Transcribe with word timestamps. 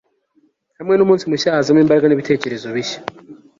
hamwe 0.77 0.93
n'umunsi 0.95 1.27
mushya 1.29 1.55
hazamo 1.55 1.81
imbaraga 1.83 2.07
n'ibitekerezo 2.07 2.67
bishya 2.75 2.99